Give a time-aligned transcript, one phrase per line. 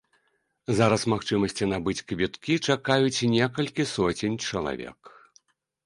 [0.79, 4.99] Зараз магчымасці набыць квіткі чакаюць некалькі соцень чалавек.